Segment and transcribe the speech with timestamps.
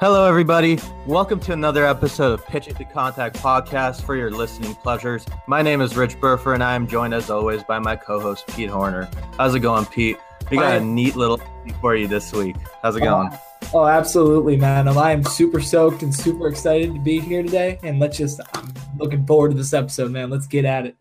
[0.00, 0.80] Hello, everybody.
[1.06, 5.24] Welcome to another episode of Pitching to Contact podcast for your listening pleasures.
[5.46, 8.68] My name is Rich Burfer, and I am joined, as always, by my co-host Pete
[8.68, 9.08] Horner.
[9.38, 10.16] How's it going, Pete?
[10.50, 11.40] We got a neat little
[11.80, 12.56] for you this week.
[12.82, 13.30] How's it going?
[13.72, 14.88] Oh, absolutely, man.
[14.88, 17.78] I am super soaked and super excited to be here today.
[17.84, 20.28] And let's just, I'm looking forward to this episode, man.
[20.28, 20.96] Let's get at it.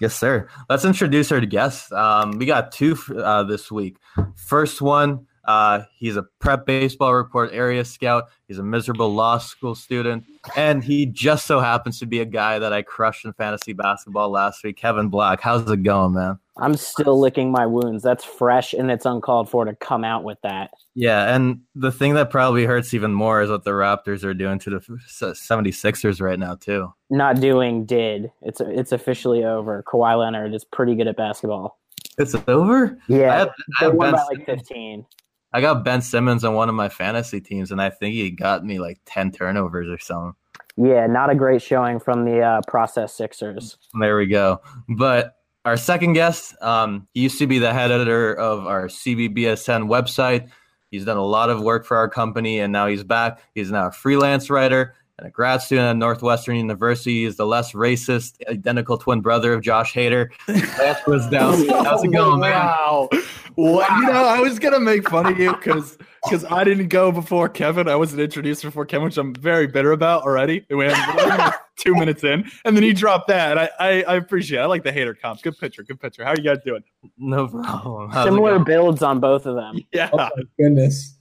[0.00, 0.48] Yes, sir.
[0.68, 1.92] Let's introduce our guests.
[1.92, 3.98] Um, we got two uh, this week.
[4.34, 8.24] First one, uh, he's a prep baseball report area scout.
[8.46, 10.24] He's a miserable law school student,
[10.56, 14.30] and he just so happens to be a guy that I crushed in fantasy basketball
[14.30, 14.76] last week.
[14.76, 16.38] Kevin Black, how's it going, man?
[16.58, 18.02] I'm still licking my wounds.
[18.02, 20.70] That's fresh, and it's uncalled for to come out with that.
[20.94, 24.58] Yeah, and the thing that probably hurts even more is what the Raptors are doing
[24.60, 26.92] to the 76ers right now, too.
[27.10, 28.30] Not doing did.
[28.42, 29.82] It's it's officially over.
[29.82, 31.78] Kawhi Leonard is pretty good at basketball.
[32.18, 32.98] It's over?
[33.08, 33.48] Yeah, I had,
[33.80, 35.06] I had won by like 15.
[35.52, 38.64] I got Ben Simmons on one of my fantasy teams, and I think he got
[38.64, 40.34] me like 10 turnovers or something.
[40.76, 43.76] Yeah, not a great showing from the uh, process Sixers.
[43.98, 44.60] There we go.
[44.88, 49.88] But our second guest, um, he used to be the head editor of our CBBSN
[49.88, 50.48] website.
[50.90, 53.40] He's done a lot of work for our company, and now he's back.
[53.54, 57.24] He's now a freelance writer and a grad student at Northwestern University.
[57.24, 60.30] He's the less racist, identical twin brother of Josh Hader.
[60.78, 61.66] Lance was down.
[61.68, 63.08] How's it going, man?
[63.56, 63.86] Wow.
[63.90, 67.48] You know, I was gonna make fun of you because because I didn't go before
[67.48, 67.88] Kevin.
[67.88, 70.64] I wasn't introduced before Kevin, which I'm very bitter about already.
[70.70, 73.58] We have two minutes in, and then he dropped that.
[73.58, 74.58] I, I, I appreciate.
[74.58, 74.62] it.
[74.62, 75.42] I like the Hader comps.
[75.42, 75.82] Good picture.
[75.82, 76.24] Good picture.
[76.24, 76.82] How are you guys doing?
[77.18, 78.10] No problem.
[78.10, 79.78] How's Similar builds on both of them.
[79.92, 80.10] Yeah.
[80.12, 80.28] Oh
[80.58, 81.18] goodness.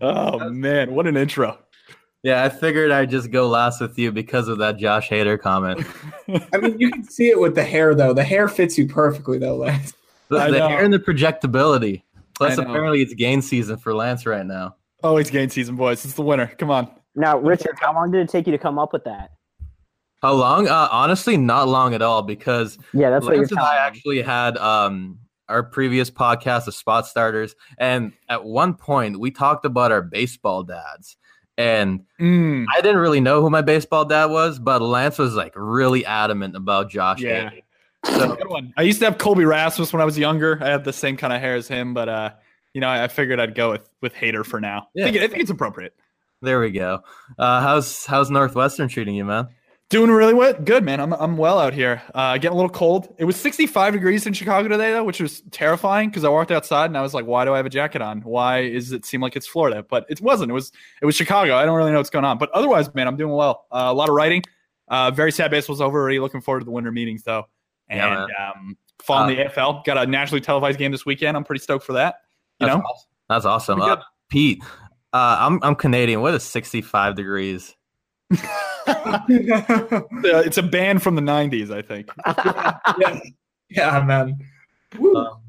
[0.00, 1.58] oh man, what an intro.
[2.22, 5.86] Yeah, I figured I'd just go last with you because of that Josh Hader comment.
[6.52, 8.12] I mean, you can see it with the hair, though.
[8.12, 9.94] The hair fits you perfectly, though, Lance.
[10.30, 12.02] The, the hair and the projectability.
[12.36, 14.76] Plus, apparently, it's gain season for Lance right now.
[15.02, 16.04] Oh, it's gain season, boys.
[16.04, 16.46] It's the winter.
[16.58, 16.90] Come on.
[17.14, 19.32] Now, Richard, how long did it take you to come up with that?
[20.22, 20.68] How long?
[20.68, 24.56] Uh, honestly, not long at all because yeah, that's Lance what and I actually had
[24.58, 30.02] um, our previous podcast, the Spot Starters, and at one point we talked about our
[30.02, 31.16] baseball dads.
[31.58, 32.64] And mm.
[32.74, 36.56] I didn't really know who my baseball dad was, but Lance was like really adamant
[36.56, 37.20] about Josh.
[37.20, 37.50] Yeah.
[38.04, 38.72] So, good one.
[38.76, 40.58] I used to have Colby Rasmus when I was younger.
[40.62, 42.30] I had the same kind of hair as him, but uh,
[42.72, 44.88] you know, I figured I'd go with with Hader for now.
[44.94, 45.06] Yeah.
[45.06, 45.94] I think, I think it's appropriate.
[46.42, 47.02] There we go.
[47.38, 49.48] Uh, how's how's Northwestern treating you, man?
[49.90, 50.54] Doing really well.
[50.54, 51.00] Good, man.
[51.00, 52.00] I'm, I'm well out here.
[52.14, 53.12] Uh, getting a little cold.
[53.18, 56.86] It was 65 degrees in Chicago today, though, which was terrifying because I walked outside
[56.86, 58.20] and I was like, why do I have a jacket on?
[58.20, 59.82] Why is it seem like it's Florida?
[59.82, 60.52] But it wasn't.
[60.52, 60.70] It was
[61.02, 61.56] it was Chicago.
[61.56, 62.38] I don't really know what's going on.
[62.38, 63.66] But otherwise, man, I'm doing well.
[63.72, 64.44] Uh, a lot of writing.
[64.86, 66.20] Uh, very sad baseball's over already.
[66.20, 67.46] Looking forward to the winter meetings, though.
[67.90, 69.84] And yeah, um, following the uh, AFL.
[69.84, 71.36] Got a nationally televised game this weekend.
[71.36, 72.20] I'm pretty stoked for that.
[72.60, 72.82] You that's know?
[72.82, 73.08] Awesome.
[73.28, 73.82] That's awesome.
[73.82, 73.96] Uh,
[74.28, 74.62] Pete,
[75.12, 76.20] uh, I'm, I'm Canadian.
[76.20, 77.74] What is 65 degrees?
[78.30, 78.42] it's
[80.58, 82.10] a band from the 90s, I think.
[82.98, 83.18] yeah.
[83.68, 84.38] yeah, man.
[84.98, 85.40] Um,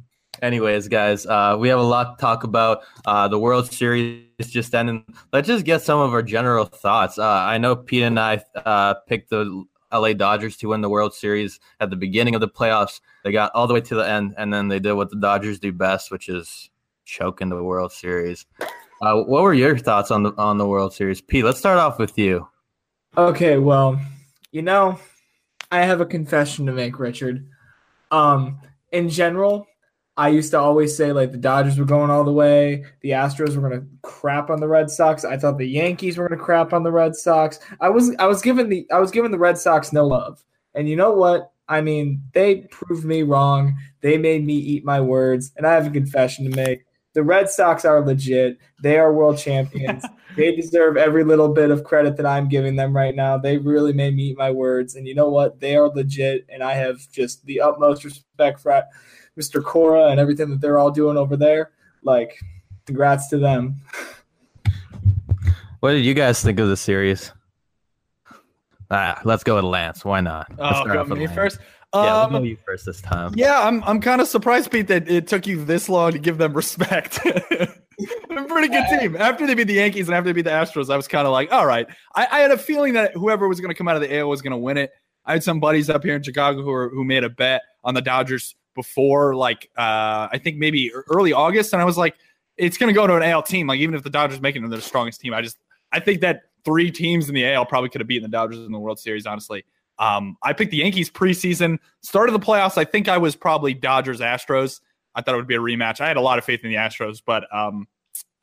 [0.41, 2.81] anyways, guys, uh, we have a lot to talk about.
[3.06, 5.03] Uh, the World Series just ended.
[5.31, 7.19] Let's just get some of our general thoughts.
[7.19, 11.13] Uh, I know Pete and I uh, picked the LA Dodgers to win the World
[11.13, 13.02] Series at the beginning of the playoffs.
[13.24, 15.59] They got all the way to the end, and then they did what the Dodgers
[15.59, 16.69] do best, which is
[17.06, 18.46] choke in the World Series.
[19.02, 21.44] Uh, what were your thoughts on the on the World Series, Pete?
[21.44, 22.47] Let's start off with you.
[23.18, 24.00] Okay, well,
[24.52, 25.00] you know,
[25.72, 27.47] I have a confession to make, Richard.
[28.12, 28.59] Um,
[28.91, 29.68] in general,
[30.17, 33.55] I used to always say like the Dodgers were going all the way, the Astros
[33.55, 35.23] were going to crap on the Red Sox.
[35.23, 37.59] I thought the Yankees were going to crap on the Red Sox.
[37.79, 40.44] I was I was giving the I was giving the Red Sox no love.
[40.75, 41.51] And you know what?
[41.67, 43.75] I mean, they proved me wrong.
[44.01, 46.83] They made me eat my words, and I have a confession to make
[47.13, 48.57] the Red Sox are legit.
[48.81, 50.03] They are world champions.
[50.38, 53.38] they deserve every little bit of credit that I'm giving them right now.
[53.38, 54.95] They really made me eat my words.
[54.95, 55.59] And you know what?
[55.59, 56.45] They are legit.
[56.49, 58.72] And I have just the utmost respect for
[59.40, 59.64] Mr.
[59.64, 61.72] Cora and everything that they're all doing over there.
[62.03, 62.38] Like,
[62.86, 63.81] congrats to them.
[65.79, 67.32] What did you guys think of the series?
[68.90, 70.03] Ah, let's go with Lance.
[70.03, 70.47] Why not?
[70.58, 71.34] Let's oh, go me Lance.
[71.34, 71.59] first.
[71.94, 73.34] Yeah, um, we'll you first this time.
[73.35, 76.38] Yeah, I'm I'm kind of surprised, Pete, that it took you this long to give
[76.38, 77.20] them respect.
[78.29, 79.16] They're a pretty good team.
[79.17, 81.34] After they beat the Yankees and after they beat the Astros, I was kind of
[81.34, 81.88] like, all right.
[82.16, 84.29] I, I, had a feeling that whoever was going to come out of the AL
[84.29, 84.91] was going to win it.
[85.26, 87.94] I had some buddies up here in Chicago who were, who made a bet on
[87.94, 92.16] the Dodgers before, like uh, I think maybe early August, and I was like,
[92.58, 93.68] it's going to go to an AL team.
[93.68, 95.34] Like even if the Dodgers make it, they're the strongest team.
[95.34, 95.58] I just
[95.91, 98.72] I think that three teams in the AL probably could have beaten the Dodgers in
[98.72, 99.26] the World Series.
[99.26, 99.64] Honestly,
[100.00, 101.78] um, I picked the Yankees preseason.
[102.02, 104.82] Start of the playoffs, I think I was probably Dodgers Astros.
[105.14, 106.00] I thought it would be a rematch.
[106.00, 107.88] I had a lot of faith in the Astros, but um,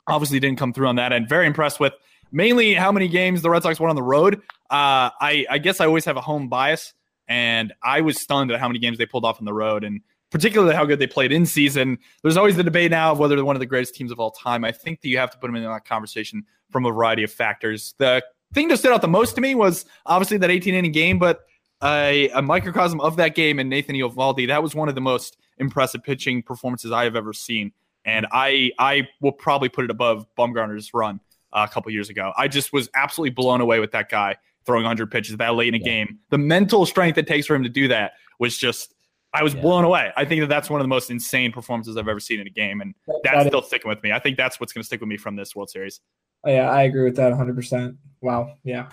[0.07, 1.27] obviously didn't come through on that end.
[1.27, 1.93] Very impressed with
[2.31, 4.35] mainly how many games the Red Sox won on the road.
[4.69, 6.93] Uh, I, I guess I always have a home bias,
[7.27, 10.01] and I was stunned at how many games they pulled off on the road, and
[10.31, 11.97] particularly how good they played in season.
[12.21, 14.31] There's always the debate now of whether they're one of the greatest teams of all
[14.31, 14.63] time.
[14.63, 17.31] I think that you have to put them in that conversation from a variety of
[17.31, 17.95] factors.
[17.97, 18.23] The
[18.53, 21.45] thing that stood out the most to me was obviously that 18 inning game, but
[21.83, 24.47] a, a microcosm of that game and Nathan Eovaldi.
[24.47, 27.71] That was one of the most impressive pitching performances I have ever seen,
[28.05, 31.19] and I I will probably put it above Bumgarner's run
[31.53, 32.33] uh, a couple years ago.
[32.37, 34.35] I just was absolutely blown away with that guy
[34.65, 35.83] throwing 100 pitches that late in a yeah.
[35.83, 36.19] game.
[36.29, 38.93] The mental strength it takes for him to do that was just.
[39.33, 39.61] I was yeah.
[39.61, 40.11] blown away.
[40.17, 42.51] I think that that's one of the most insane performances I've ever seen in a
[42.51, 44.11] game, and that's that still sticking with me.
[44.11, 46.01] I think that's what's going to stick with me from this World Series.
[46.43, 47.55] Oh, yeah, I agree with that 100.
[47.55, 48.89] percent Wow, yeah.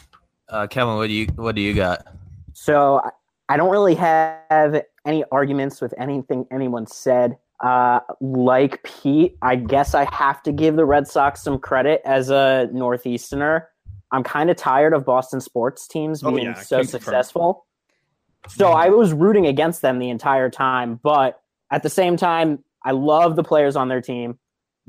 [0.49, 2.06] Uh, Kevin, what do you what do you got?
[2.53, 3.00] So
[3.49, 7.37] I don't really have any arguments with anything anyone said.
[7.65, 12.31] Uh, like Pete, I guess I have to give the Red Sox some credit as
[12.31, 13.62] a Northeasterner.
[14.12, 17.67] I'm kind of tired of Boston sports teams oh, being oh, yeah, so successful.
[18.48, 21.40] So I was rooting against them the entire time, but
[21.70, 24.38] at the same time, I love the players on their team.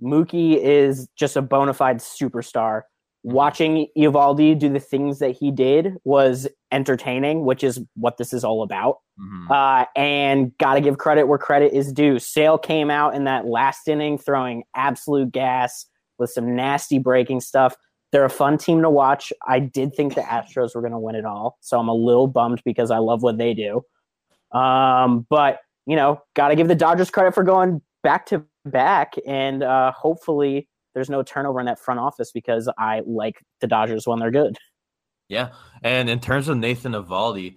[0.01, 2.83] Mookie is just a bona fide superstar
[3.27, 8.45] watching Eovaldi do the things that he did was entertaining, which is what this is
[8.45, 8.99] all about.
[9.19, 9.51] Mm-hmm.
[9.51, 12.19] Uh, and got to give credit where credit is due.
[12.19, 15.85] Sale came out in that last inning throwing absolute gas
[16.17, 17.75] with some nasty breaking stuff.
[18.11, 19.33] They're a fun team to watch.
[19.45, 22.27] I did think the Astros were going to win it all, so I'm a little
[22.27, 23.81] bummed because I love what they do.
[24.57, 29.15] Um, but you know, got to give the Dodgers credit for going back to back,
[29.25, 34.07] and uh, hopefully there's no turnover in that front office because I like the Dodgers
[34.07, 34.57] when they're good.
[35.29, 35.49] Yeah.
[35.83, 37.55] And in terms of Nathan Eovaldi,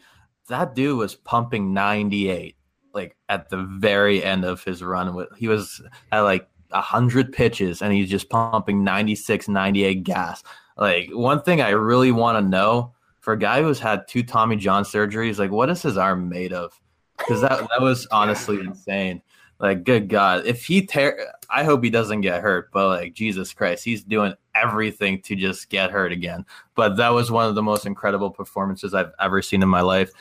[0.49, 2.56] that dude was pumping 98
[2.93, 5.26] like at the very end of his run.
[5.38, 5.81] He was
[6.12, 10.43] at like 100 pitches and he's just pumping 96, 98 gas.
[10.77, 14.57] Like one thing I really want to know for a guy who's had two Tommy
[14.57, 16.79] John surgeries, like what is his arm made of?
[17.19, 19.23] Because that, that was honestly insane.
[19.61, 22.71] Like, good God, if he tear, I hope he doesn't get hurt.
[22.73, 26.47] But like, Jesus Christ, he's doing everything to just get hurt again.
[26.75, 30.13] But that was one of the most incredible performances I've ever seen in my life.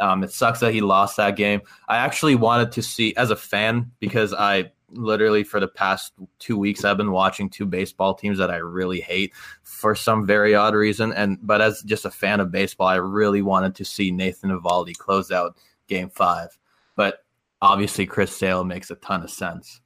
[0.00, 1.60] Um, it sucks that he lost that game.
[1.88, 6.56] I actually wanted to see as a fan because I literally for the past two
[6.56, 10.74] weeks I've been watching two baseball teams that I really hate for some very odd
[10.74, 11.12] reason.
[11.12, 14.96] And but as just a fan of baseball, I really wanted to see Nathan Eovaldi
[14.96, 15.56] close out
[15.88, 16.58] Game Five.
[16.96, 17.24] But
[17.60, 19.80] obviously Chris Sale makes a ton of sense.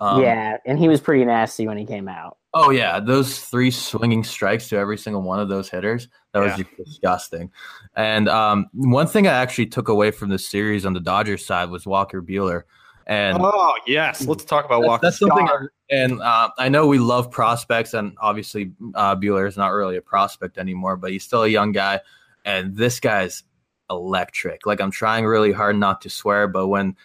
[0.00, 2.38] Um, yeah, and he was pretty nasty when he came out.
[2.52, 6.56] Oh yeah, those three swinging strikes to every single one of those hitters that yeah.
[6.56, 7.50] was disgusting.
[7.96, 11.70] And um, one thing I actually took away from the series on the Dodgers side
[11.70, 12.62] was Walker Buehler.
[13.06, 15.06] And oh yes, let's talk about Walker.
[15.06, 15.46] That's something.
[15.46, 19.96] I, and uh, I know we love prospects, and obviously uh, Buehler is not really
[19.96, 22.00] a prospect anymore, but he's still a young guy.
[22.46, 23.42] And this guy's
[23.90, 24.64] electric.
[24.64, 26.96] Like I'm trying really hard not to swear, but when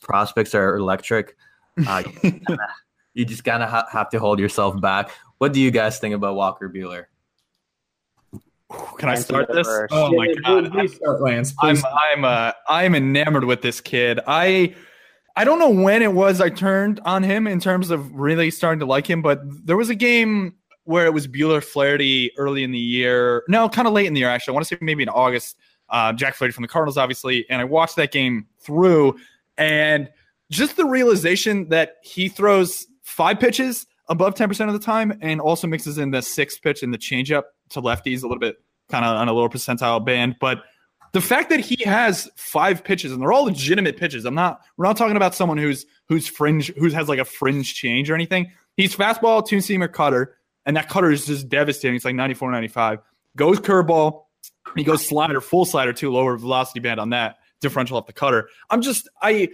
[0.00, 1.36] prospects are electric,
[1.86, 2.02] uh,
[3.14, 5.10] you just kind of ha- have to hold yourself back.
[5.38, 7.06] What do you guys think about Walker Buehler?
[8.98, 9.66] Can I start this?
[9.90, 10.70] Oh my god!
[10.72, 11.54] Please start, Lance.
[11.60, 11.78] I'm
[12.12, 14.20] I'm uh, I'm enamored with this kid.
[14.26, 14.74] I
[15.38, 18.80] I don't know when it was I turned on him in terms of really starting
[18.80, 22.72] to like him, but there was a game where it was Buehler Flaherty early in
[22.72, 23.44] the year.
[23.46, 24.50] No, kind of late in the year actually.
[24.50, 25.56] I want to say maybe in August
[25.90, 27.48] uh, Jack Flaherty from the Cardinals, obviously.
[27.48, 29.16] And I watched that game through,
[29.56, 30.10] and
[30.50, 35.68] just the realization that he throws five pitches above 10% of the time and also
[35.68, 38.56] mixes in the sixth pitch and the changeup to lefties a little bit
[38.88, 40.34] kind of on a lower percentile band.
[40.40, 40.64] But
[41.12, 44.24] the fact that he has five pitches and they're all legitimate pitches.
[44.24, 47.74] I'm not we're not talking about someone who's who's fringe who has like a fringe
[47.74, 48.50] change or anything.
[48.76, 50.36] He's fastball, two seamer cutter,
[50.66, 51.96] and that cutter is just devastating.
[51.96, 53.00] It's like 94, 95.
[53.36, 54.24] Goes curveball,
[54.76, 58.48] he goes slider, full slider too, lower velocity band on that differential off the cutter.
[58.70, 59.50] I'm just I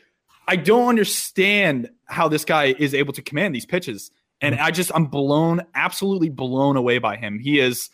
[0.46, 4.10] I don't understand how this guy is able to command these pitches.
[4.40, 7.38] And I just I'm blown, absolutely blown away by him.
[7.38, 7.88] He is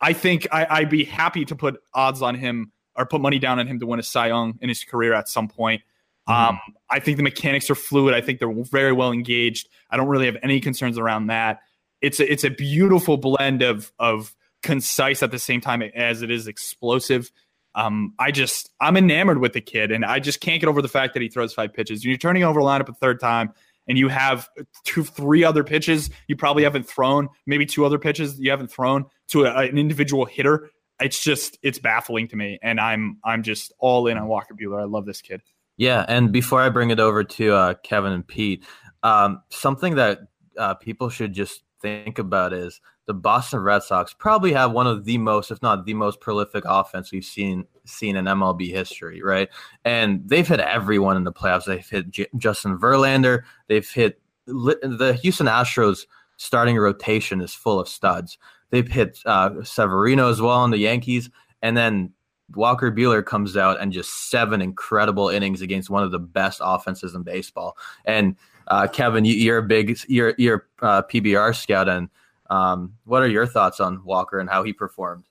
[0.00, 3.58] I think I, would be happy to put odds on him or put money down
[3.58, 5.82] on him to win a Cy Young in his career at some point.
[6.28, 6.50] Mm-hmm.
[6.50, 6.60] Um,
[6.90, 8.14] I think the mechanics are fluid.
[8.14, 9.68] I think they're very well engaged.
[9.90, 11.60] I don't really have any concerns around that.
[12.00, 16.30] It's a, it's a beautiful blend of of concise at the same time as it
[16.30, 17.30] is explosive.
[17.74, 20.88] Um, I just I'm enamored with the kid, and I just can't get over the
[20.88, 22.04] fact that he throws five pitches.
[22.04, 23.52] When you're turning over a lineup a third time,
[23.86, 24.48] and you have
[24.84, 29.06] two, three other pitches you probably haven't thrown, maybe two other pitches you haven't thrown
[29.28, 30.70] to a, an individual hitter.
[31.04, 34.80] It's just it's baffling to me, and I'm I'm just all in on Walker Buehler.
[34.80, 35.42] I love this kid.
[35.76, 38.64] Yeah, and before I bring it over to uh, Kevin and Pete,
[39.02, 40.20] um, something that
[40.56, 45.04] uh, people should just think about is the Boston Red Sox probably have one of
[45.04, 49.50] the most, if not the most prolific offense we've seen seen in MLB history, right?
[49.84, 51.66] And they've hit everyone in the playoffs.
[51.66, 53.42] They've hit J- Justin Verlander.
[53.68, 56.06] They've hit li- the Houston Astros
[56.36, 58.38] starting rotation is full of studs.
[58.74, 61.30] They've hit uh, Severino as well on the Yankees,
[61.62, 62.12] and then
[62.56, 67.14] Walker Buehler comes out and just seven incredible innings against one of the best offenses
[67.14, 67.76] in baseball.
[68.04, 68.34] And
[68.66, 72.08] uh, Kevin, you, are a big you're you're uh, PBR scout, and
[72.50, 75.22] um, what are your thoughts on Walker and how he performed?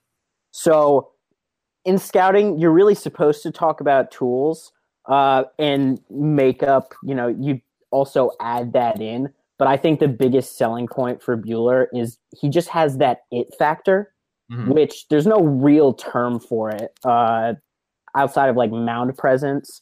[0.50, 1.10] So,
[1.84, 4.72] in scouting, you're really supposed to talk about tools
[5.04, 6.94] uh, and makeup.
[7.02, 7.60] You know, you
[7.90, 9.34] also add that in.
[9.58, 13.54] But I think the biggest selling point for Buehler is he just has that it
[13.58, 14.12] factor,
[14.50, 14.72] mm-hmm.
[14.72, 17.54] which there's no real term for it uh,
[18.16, 19.80] outside of like mound presence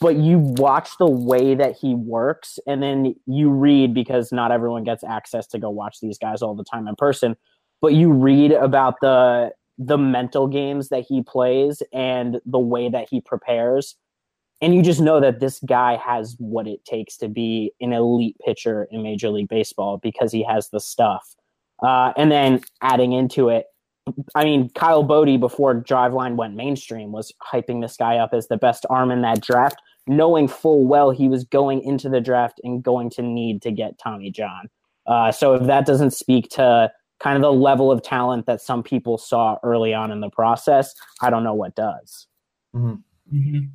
[0.00, 4.84] but you watch the way that he works and then you read because not everyone
[4.84, 7.36] gets access to go watch these guys all the time in person
[7.80, 13.08] but you read about the the mental games that he plays and the way that
[13.10, 13.96] he prepares
[14.62, 18.36] and you just know that this guy has what it takes to be an elite
[18.44, 21.34] pitcher in major league baseball because he has the stuff
[21.82, 23.66] uh, and then adding into it
[24.34, 28.56] I mean, Kyle Boddy before Driveline went mainstream was hyping this guy up as the
[28.56, 29.76] best arm in that draft,
[30.06, 33.98] knowing full well he was going into the draft and going to need to get
[33.98, 34.68] Tommy John.
[35.06, 36.90] Uh, so if that doesn't speak to
[37.20, 40.94] kind of the level of talent that some people saw early on in the process,
[41.20, 42.26] I don't know what does.
[42.74, 43.36] Mm-hmm.
[43.36, 43.66] Mm-hmm.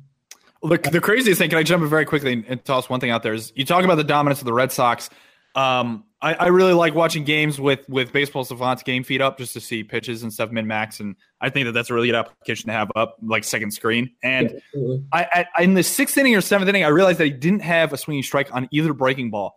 [0.60, 3.00] Well, the, the craziest thing, can I jump in very quickly and, and toss one
[3.00, 3.34] thing out there?
[3.34, 5.08] Is you talk about the dominance of the Red Sox.
[5.54, 9.52] Um, I, I, really like watching games with with Baseball Savant's game feed up just
[9.54, 12.16] to see pitches and stuff min max, and I think that that's a really good
[12.16, 14.10] application to have up like second screen.
[14.22, 17.30] And yeah, I, I, in the sixth inning or seventh inning, I realized that he
[17.30, 19.56] didn't have a swinging strike on either breaking ball,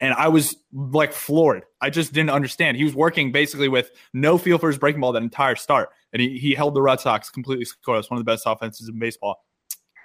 [0.00, 1.64] and I was like floored.
[1.80, 2.76] I just didn't understand.
[2.76, 6.20] He was working basically with no feel for his breaking ball that entire start, and
[6.20, 9.42] he, he held the Red Sox completely scoreless, one of the best offenses in baseball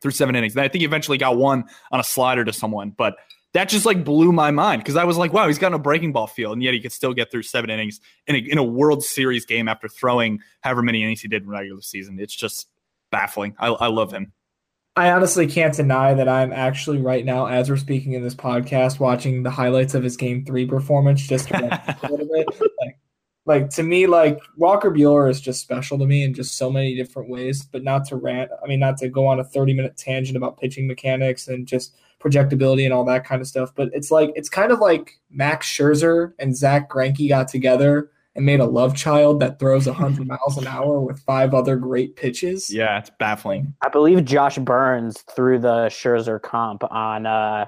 [0.01, 0.55] through seven innings.
[0.55, 3.15] And I think he eventually got one on a slider to someone, but
[3.55, 6.11] that just like blew my mind because I was like, wow, he's got a breaking
[6.11, 8.63] ball feel, and yet he could still get through seven innings in a, in a
[8.63, 12.19] World Series game after throwing however many innings he did in regular season.
[12.19, 12.67] It's just
[13.11, 13.55] baffling.
[13.57, 14.33] I, I love him.
[14.97, 18.99] I honestly can't deny that I'm actually right now, as we're speaking in this podcast,
[18.99, 22.47] watching the highlights of his Game Three performance just a little bit.
[22.81, 22.97] Like,
[23.45, 26.95] like to me, like Walker Buehler is just special to me in just so many
[26.95, 27.63] different ways.
[27.63, 30.59] But not to rant, I mean, not to go on a 30 minute tangent about
[30.59, 33.71] pitching mechanics and just projectability and all that kind of stuff.
[33.75, 38.45] But it's like it's kind of like Max Scherzer and Zack Greinke got together and
[38.45, 42.73] made a love child that throws 100 miles an hour with five other great pitches.
[42.73, 43.73] Yeah, it's baffling.
[43.83, 47.65] I believe Josh Burns threw the Scherzer comp on uh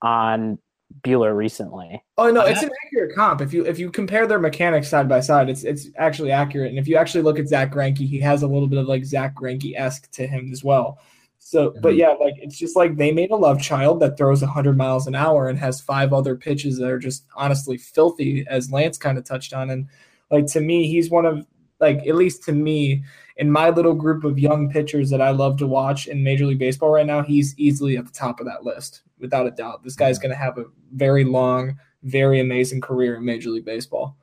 [0.00, 0.58] on
[1.02, 2.02] Buehler recently.
[2.16, 3.40] Oh no, it's an accurate comp.
[3.40, 6.70] If you if you compare their mechanics side by side, it's it's actually accurate.
[6.70, 9.04] And if you actually look at Zack Greinke, he has a little bit of like
[9.04, 10.98] Zack Greinke esque to him as well.
[11.38, 14.76] So, but yeah, like it's just like they made a love child that throws 100
[14.76, 18.98] miles an hour and has five other pitches that are just honestly filthy, as Lance
[18.98, 19.70] kind of touched on.
[19.70, 19.88] And
[20.30, 21.46] like to me, he's one of
[21.80, 23.04] like at least to me
[23.36, 26.58] in my little group of young pitchers that I love to watch in Major League
[26.58, 27.22] Baseball right now.
[27.22, 29.82] He's easily at the top of that list without a doubt.
[29.82, 34.16] This guy's going to have a very long, very amazing career in Major League Baseball.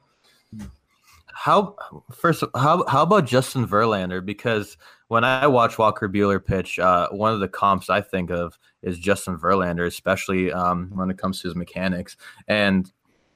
[1.34, 1.76] How
[2.12, 2.44] first?
[2.56, 4.26] How how about Justin Verlander?
[4.26, 4.78] Because
[5.10, 8.98] when I watch Walker Buehler pitch, uh, one of the comps I think of is
[8.98, 12.18] Justin Verlander, especially um, when it comes to his mechanics.
[12.48, 12.92] And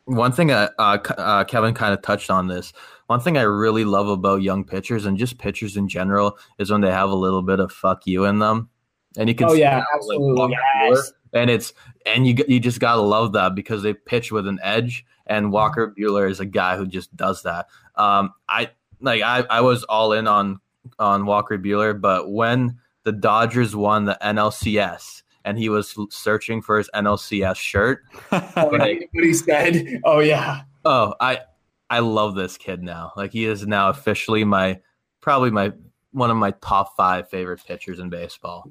[0.05, 2.73] one thing uh, uh, uh Kevin kind of touched on this.
[3.07, 6.81] One thing I really love about young pitchers and just pitchers in general is when
[6.81, 8.69] they have a little bit of "fuck you" in them,
[9.17, 9.49] and you can.
[9.49, 10.31] Oh yeah, absolutely.
[10.31, 11.13] Like yes.
[11.33, 11.73] And it's
[12.05, 15.93] and you you just gotta love that because they pitch with an edge, and Walker
[15.97, 17.67] Buehler is a guy who just does that.
[17.95, 18.71] Um, I
[19.01, 20.59] like I I was all in on
[20.97, 26.77] on Walker Buehler, but when the Dodgers won the NLCS and he was searching for
[26.77, 31.41] his NLCS shirt, oh, what he said, "Oh yeah, oh I
[31.89, 33.11] I love this kid now.
[33.15, 34.79] Like he is now officially my
[35.21, 35.73] probably my
[36.11, 38.69] one of my top five favorite pitchers in baseball.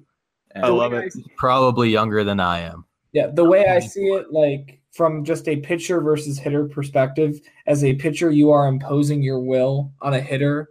[0.53, 1.13] And I love it.
[1.37, 2.85] Probably younger than I am.
[3.13, 7.85] Yeah, the way I see it, like from just a pitcher versus hitter perspective, as
[7.85, 10.71] a pitcher, you are imposing your will on a hitter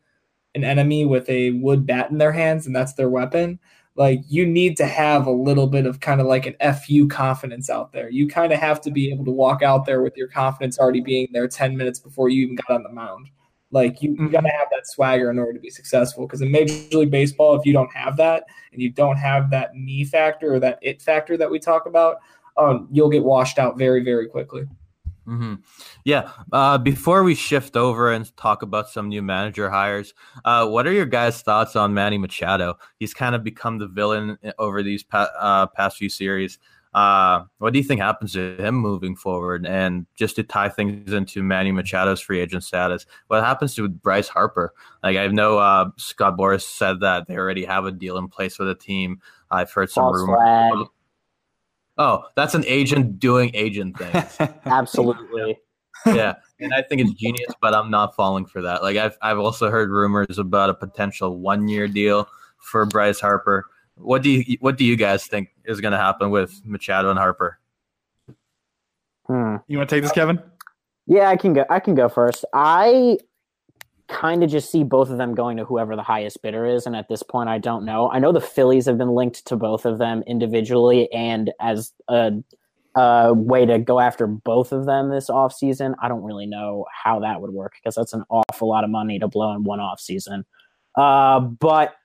[0.57, 3.59] an enemy with a wood bat in their hands and that's their weapon,
[3.95, 7.69] like you need to have a little bit of kind of like an FU confidence
[7.69, 8.09] out there.
[8.09, 11.01] You kind of have to be able to walk out there with your confidence already
[11.01, 13.29] being there 10 minutes before you even got on the mound.
[13.71, 14.31] Like you, you mm-hmm.
[14.31, 16.25] got to have that swagger in order to be successful.
[16.25, 19.75] Because in Major League Baseball, if you don't have that and you don't have that
[19.75, 22.17] me factor or that it factor that we talk about,
[22.57, 24.63] um, you'll get washed out very, very quickly.
[25.25, 25.55] hmm
[26.05, 26.31] Yeah.
[26.51, 30.13] Uh, before we shift over and talk about some new manager hires,
[30.45, 32.77] uh, what are your guys' thoughts on Manny Machado?
[32.99, 36.57] He's kind of become the villain over these pa- uh, past few series.
[36.93, 39.65] Uh, what do you think happens to him moving forward?
[39.65, 44.27] And just to tie things into Manny Machado's free agent status, what happens to Bryce
[44.27, 44.73] Harper?
[45.03, 48.57] Like I know uh, Scott Boras said that they already have a deal in place
[48.57, 49.21] with the team.
[49.51, 50.37] I've heard some False rumors.
[50.37, 50.87] flag.
[51.99, 54.37] Oh, that's an agent doing agent things.
[54.65, 55.57] Absolutely.
[56.05, 58.83] yeah, and I think it's genius, but I'm not falling for that.
[58.83, 62.27] Like I've I've also heard rumors about a potential one year deal
[62.59, 63.65] for Bryce Harper.
[63.97, 67.19] What do you what do you guys think is going to happen with Machado and
[67.19, 67.59] Harper?
[69.25, 69.57] Hmm.
[69.67, 70.41] You want to take this, Kevin?
[71.07, 71.65] Yeah, I can go.
[71.69, 72.45] I can go first.
[72.53, 73.17] I
[74.07, 76.95] kind of just see both of them going to whoever the highest bidder is, and
[76.95, 78.09] at this point, I don't know.
[78.11, 82.31] I know the Phillies have been linked to both of them individually and as a,
[82.95, 85.95] a way to go after both of them this offseason.
[86.01, 89.19] I don't really know how that would work because that's an awful lot of money
[89.19, 90.43] to blow in one offseason.
[90.95, 91.95] Uh, but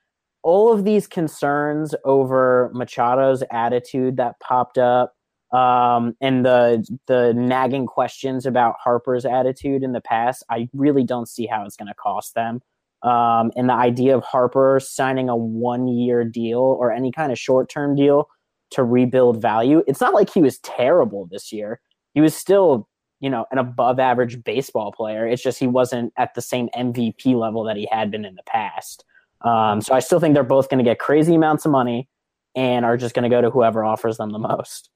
[0.43, 5.15] all of these concerns over Machado's attitude that popped up
[5.53, 11.29] um, and the the nagging questions about Harper's attitude in the past, I really don't
[11.29, 12.61] see how it's going to cost them.
[13.03, 17.37] Um, and the idea of Harper signing a one year deal or any kind of
[17.37, 18.29] short term deal
[18.71, 21.79] to rebuild value, it's not like he was terrible this year.
[22.15, 25.27] He was still, you know, an above average baseball player.
[25.27, 28.43] It's just he wasn't at the same MVP level that he had been in the
[28.47, 29.05] past.
[29.43, 32.07] Um, so I still think they're both going to get crazy amounts of money
[32.55, 34.89] and are just going to go to whoever offers them the most.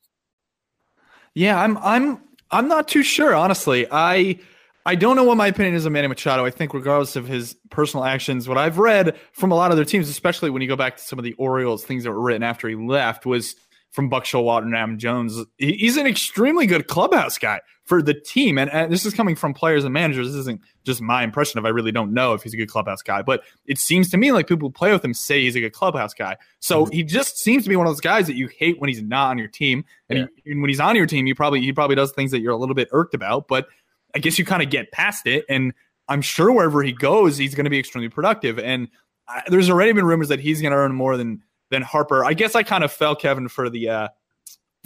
[1.33, 3.87] Yeah, I'm I'm I'm not too sure, honestly.
[3.91, 4.39] I
[4.85, 6.45] I don't know what my opinion is of Manny Machado.
[6.45, 9.85] I think regardless of his personal actions, what I've read from a lot of their
[9.85, 12.43] teams, especially when you go back to some of the Orioles, things that were written
[12.43, 13.55] after he left was
[13.91, 15.43] from Buck Showalter and Adam Jones.
[15.57, 18.57] He's an extremely good clubhouse guy for the team.
[18.57, 20.27] And, and, this is coming from players and managers.
[20.27, 23.01] This isn't just my impression of I really don't know if he's a good clubhouse
[23.01, 25.61] guy, but it seems to me like people who play with him say he's a
[25.61, 26.35] good clubhouse guy.
[26.59, 26.93] So mm-hmm.
[26.93, 29.31] he just seems to be one of those guys that you hate when he's not
[29.31, 29.85] on your team.
[30.09, 30.25] And, yeah.
[30.43, 32.53] he, and when he's on your team, you probably he probably does things that you're
[32.53, 33.67] a little bit irked about, but
[34.13, 35.45] I guess you kind of get past it.
[35.47, 35.73] And
[36.09, 38.59] I'm sure wherever he goes, he's going to be extremely productive.
[38.59, 38.89] And
[39.29, 42.23] I, there's already been rumors that he's going to earn more than than Harper.
[42.23, 44.07] I guess I kind of fell Kevin for the uh,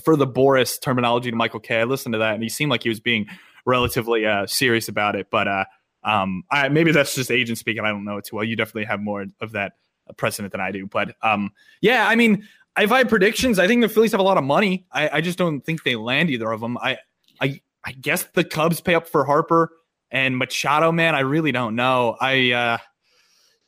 [0.03, 1.81] for the Boras terminology to Michael Kay.
[1.81, 3.27] I listened to that and he seemed like he was being
[3.65, 5.27] relatively uh, serious about it.
[5.29, 5.65] But uh,
[6.03, 7.83] um, I, maybe that's just agent speaking.
[7.83, 8.45] I don't know it too well.
[8.45, 9.73] You definitely have more of that
[10.17, 10.87] precedent than I do.
[10.87, 14.23] But um, yeah, I mean, if I have predictions, I think the Phillies have a
[14.23, 14.85] lot of money.
[14.91, 16.77] I, I just don't think they land either of them.
[16.77, 16.97] I,
[17.39, 19.71] I, I guess the Cubs pay up for Harper
[20.09, 20.91] and Machado.
[20.91, 22.17] Man, I really don't know.
[22.19, 22.77] I, uh,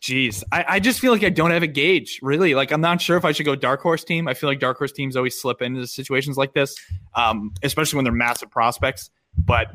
[0.03, 2.55] Jeez, I, I just feel like I don't have a gauge, really.
[2.55, 4.27] Like, I'm not sure if I should go dark horse team.
[4.27, 6.75] I feel like dark horse teams always slip into situations like this,
[7.15, 9.09] um, especially when they're massive prospects.
[9.37, 9.67] But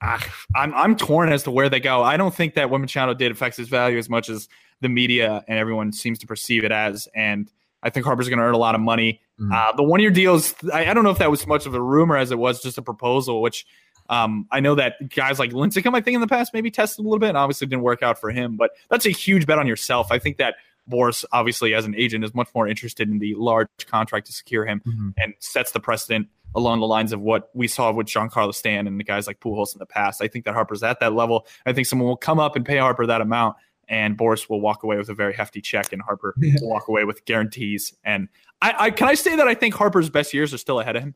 [0.00, 0.18] uh,
[0.56, 2.02] I'm I'm torn as to where they go.
[2.02, 4.48] I don't think that what Machado did affects his value as much as
[4.80, 7.06] the media and everyone seems to perceive it as.
[7.14, 7.48] And
[7.80, 9.20] I think Harper's going to earn a lot of money.
[9.38, 9.52] Mm-hmm.
[9.52, 11.80] Uh, the one year deals, I, I, don't know if that was much of a
[11.80, 13.66] rumor as it was just a proposal, which
[14.10, 17.08] um, I know that guys like Lincecum, I think in the past maybe tested a
[17.08, 19.68] little bit and obviously didn't work out for him, but that's a huge bet on
[19.68, 20.10] yourself.
[20.10, 20.56] I think that
[20.90, 24.66] Boras, obviously as an agent, is much more interested in the large contract to secure
[24.66, 25.10] him mm-hmm.
[25.16, 28.98] and sets the precedent along the lines of what we saw with Giancarlo Stan and
[28.98, 30.20] the guys like Pujols in the past.
[30.20, 31.46] I think that Harper's at that level.
[31.64, 34.82] I think someone will come up and pay Harper that amount, and Boras will walk
[34.82, 36.54] away with a very hefty check, and Harper yeah.
[36.60, 37.94] will walk away with guarantees.
[38.02, 38.28] And
[38.60, 41.04] I, I, can I say that I think Harper's best years are still ahead of
[41.04, 41.14] him.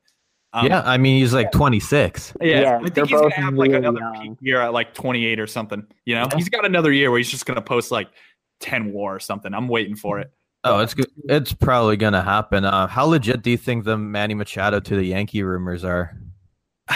[0.54, 2.34] Um, yeah, I mean he's like 26.
[2.40, 5.48] Yeah, yeah I think he's gonna have like another peak year at like 28 or
[5.48, 5.84] something.
[6.04, 6.36] You know, yeah.
[6.36, 8.08] he's got another year where he's just gonna post like
[8.60, 9.52] 10 WAR or something.
[9.52, 10.30] I'm waiting for it.
[10.62, 11.08] Oh, it's good.
[11.24, 12.64] It's probably gonna happen.
[12.64, 16.16] Uh, how legit do you think the Manny Machado to the Yankee rumors are?
[16.88, 16.94] I,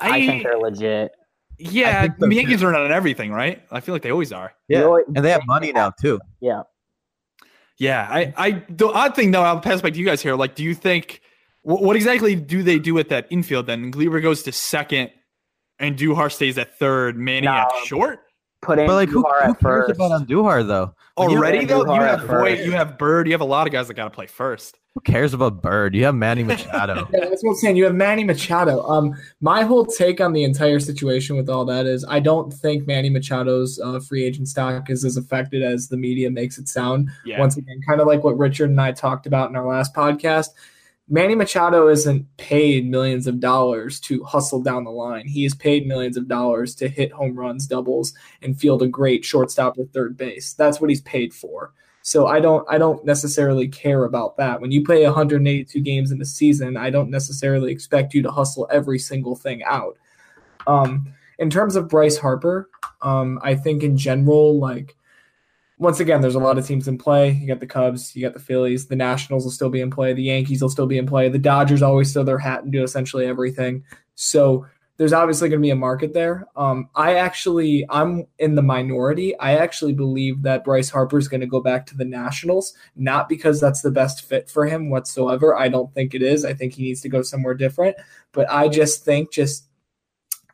[0.00, 1.12] I think they're legit.
[1.58, 3.62] Yeah, the Yankees are not on everything, right?
[3.70, 4.54] I feel like they always are.
[4.68, 6.18] Yeah, and they have money now too.
[6.40, 6.62] Yeah.
[7.76, 10.34] Yeah, I, I, the odd thing though, I'll pass back to you guys here.
[10.34, 11.22] Like, do you think
[11.62, 13.92] what, what exactly do they do with that infield then?
[13.92, 15.10] Gleyber goes to second,
[15.78, 17.16] and Duhar stays at third.
[17.16, 18.20] Manny no, at short.
[18.62, 19.90] Put in but like who, who cares first.
[19.92, 20.94] about Andujar though?
[21.16, 23.94] Already though, you have Voit, you have Bird, you have a lot of guys that
[23.94, 24.78] got to play first.
[24.94, 25.94] Who cares about Bird?
[25.94, 27.08] You have Manny Machado.
[27.14, 27.76] yeah, that's what I'm saying.
[27.76, 28.82] You have Manny Machado.
[28.82, 32.86] Um, my whole take on the entire situation with all that is, I don't think
[32.86, 37.08] Manny Machado's uh, free agent stock is as affected as the media makes it sound.
[37.24, 37.38] Yeah.
[37.38, 40.48] Once again, kind of like what Richard and I talked about in our last podcast
[41.12, 45.26] Manny Machado isn't paid millions of dollars to hustle down the line.
[45.26, 49.24] He is paid millions of dollars to hit home runs, doubles, and field a great
[49.24, 50.52] shortstop or third base.
[50.52, 51.72] That's what he's paid for.
[52.02, 54.60] So I don't I don't necessarily care about that.
[54.60, 58.68] When you play 182 games in a season, I don't necessarily expect you to hustle
[58.70, 59.98] every single thing out.
[60.68, 62.70] Um, in terms of Bryce Harper,
[63.02, 64.96] um, I think in general, like
[65.80, 67.30] once again, there's a lot of teams in play.
[67.30, 70.12] You got the Cubs, you got the Phillies, the Nationals will still be in play,
[70.12, 72.84] the Yankees will still be in play, the Dodgers always throw their hat and do
[72.84, 73.82] essentially everything.
[74.14, 74.66] So
[74.98, 76.46] there's obviously going to be a market there.
[76.54, 79.34] Um, I actually, I'm in the minority.
[79.38, 83.26] I actually believe that Bryce Harper is going to go back to the Nationals, not
[83.26, 85.56] because that's the best fit for him whatsoever.
[85.56, 86.44] I don't think it is.
[86.44, 87.96] I think he needs to go somewhere different.
[88.32, 89.64] But I just think, just,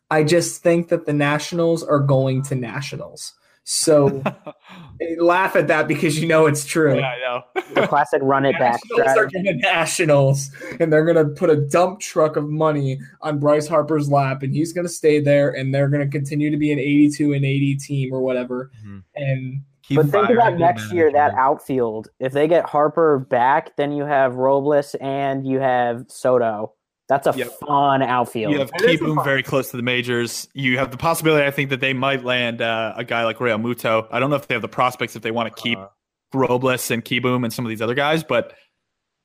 [0.09, 3.33] I just think that the Nationals are going to Nationals.
[3.69, 4.23] So
[5.19, 6.99] laugh at that because you know it's true.
[6.99, 7.63] Yeah, I know.
[7.75, 11.57] The classic run it back Nationals are going Nationals, and they're going to put a
[11.57, 15.75] dump truck of money on Bryce Harper's lap, and he's going to stay there, and
[15.75, 18.71] they're going to continue to be an 82 and 80 team or whatever.
[18.87, 19.03] Mhm.
[19.17, 22.09] And Keep But think about next year that outfield.
[22.19, 26.73] If they get Harper back, then you have Robles and you have Soto.
[27.09, 27.49] That's a Yep.
[27.67, 28.53] fun outfield.
[28.53, 30.49] You have It is a Kieboom fun- very close to the majors.
[30.55, 34.09] You have the possibility, I think, that they might land uh, a guy like Realmuto.
[34.11, 35.87] I don't know if they have the prospects if they want to keep Uh,
[36.35, 38.55] Robles and Kieboom and some of these other guys, but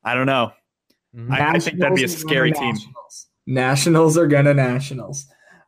[0.04, 0.52] I don't know.
[1.32, 2.74] I- I think that'd be a scary team.
[2.76, 3.28] Nationals.
[3.48, 5.26] Nationals are gonna Nationals.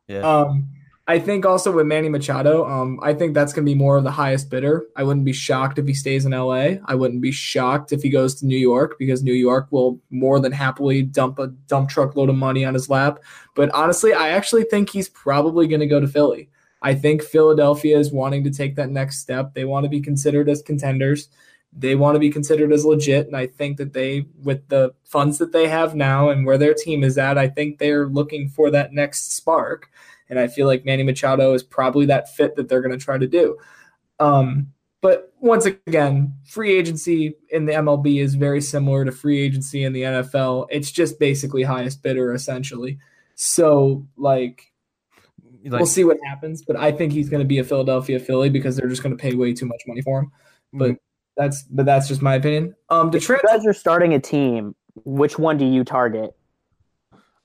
[0.08, 0.20] yeah.
[0.20, 0.68] Um,
[1.06, 4.10] I think also with Manny Machado, um, I think that's gonna be more of the
[4.10, 4.86] highest bidder.
[4.96, 6.76] I wouldn't be shocked if he stays in LA.
[6.86, 10.40] I wouldn't be shocked if he goes to New York because New York will more
[10.40, 13.18] than happily dump a dump truck load of money on his lap.
[13.54, 16.48] But honestly, I actually think he's probably gonna go to Philly.
[16.84, 19.54] I think Philadelphia is wanting to take that next step.
[19.54, 21.28] They want to be considered as contenders.
[21.72, 23.26] They want to be considered as legit.
[23.26, 26.74] And I think that they, with the funds that they have now and where their
[26.74, 29.90] team is at, I think they're looking for that next spark.
[30.34, 33.18] And I feel like Manny Machado is probably that fit that they're going to try
[33.18, 33.56] to do.
[34.18, 39.84] Um, but once again, free agency in the MLB is very similar to free agency
[39.84, 40.66] in the NFL.
[40.70, 42.98] It's just basically highest bidder, essentially.
[43.34, 44.72] So, like,
[45.62, 46.64] Like, we'll see what happens.
[46.64, 49.22] But I think he's going to be a Philadelphia Philly because they're just going to
[49.22, 50.32] pay way too much money for him.
[50.72, 50.96] But
[51.36, 52.74] that's but that's just my opinion.
[52.88, 56.34] Um, to if you trans- guys are starting a team, which one do you target?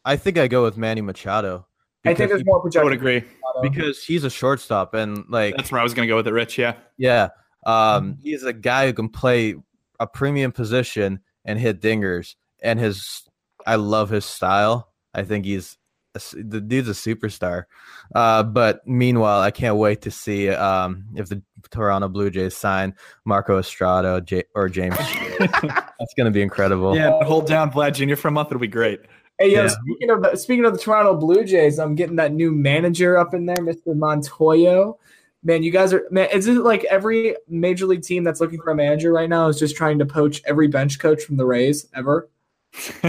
[0.05, 1.65] I think I go with Manny Machado.
[2.05, 3.23] I think there's he- more I would agree.
[3.61, 6.33] because he's a shortstop and like That's where I was going to go with it,
[6.33, 6.57] Rich.
[6.57, 6.75] Yeah.
[6.97, 7.29] yeah,
[7.65, 8.21] um, Mm-hmm.
[8.21, 9.55] he's a guy who can play
[9.99, 12.35] a premium position and hit dingers.
[12.63, 13.23] And his,
[13.65, 14.91] I love his style.
[15.13, 15.77] I think he's
[16.15, 17.65] a s the dude's a superstar.
[18.15, 22.95] Uh, but meanwhile, I can't wait to see um, if the Toronto Blue Jays sign
[23.25, 24.95] Marco Estrada J- or James.
[25.39, 26.95] That's gonna be incredible.
[26.95, 27.23] Yeah.
[27.23, 28.15] Hold down Vlad Jr.
[28.15, 28.47] for a month.
[28.49, 29.01] It'll be great.
[29.39, 29.67] Hey, yo, Yeah.
[29.69, 33.33] speaking of the, speaking of the Toronto Blue Jays, I'm getting that new manager up
[33.33, 33.95] in there, Mr.
[33.95, 34.97] Montoyo.
[35.43, 36.27] Man, you guys are man.
[36.33, 39.57] Is it like every major league team that's looking for a manager right now is
[39.57, 42.29] just trying to poach every bench coach from the Rays ever?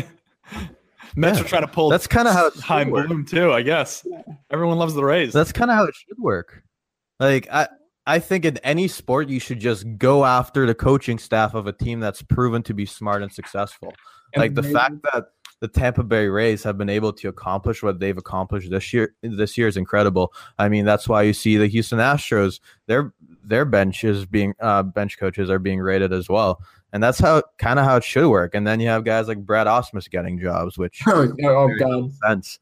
[1.17, 1.45] Mets Yeah.
[1.45, 3.09] are trying to pull That's kind of how it should Chaim work.
[3.09, 3.53] Bloom too.
[3.53, 4.07] I guess
[4.51, 5.33] everyone loves the Rays.
[5.33, 6.63] That's kind of how it should work.
[7.19, 7.67] Like I,
[8.07, 11.73] I think in any sport you should just go after the coaching staff of a
[11.73, 13.93] team that's proven to be smart and successful.
[14.37, 14.77] Like the Amazing.
[14.77, 15.25] fact that
[15.61, 19.57] the Tampa Bay Rays have been able to accomplish what they've accomplished this year this
[19.57, 20.33] year is incredible.
[20.59, 23.13] I mean, that's why you see the Houston Astros their
[23.45, 26.63] their bench is being uh, bench coaches are being rated as well.
[26.93, 28.55] And that's how kind of how it should work.
[28.55, 32.13] And then you have guys like Brad Ausmus getting jobs, which Oh, oh god.
[32.27, 32.59] sense.